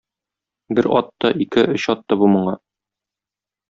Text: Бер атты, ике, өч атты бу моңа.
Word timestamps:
Бер 0.79 0.89
атты, 1.01 1.33
ике, 1.47 1.67
өч 1.77 1.87
атты 1.97 2.21
бу 2.25 2.35
моңа. 2.37 2.59